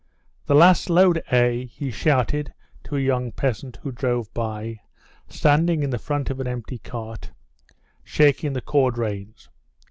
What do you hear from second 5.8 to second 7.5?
in the front of an empty cart,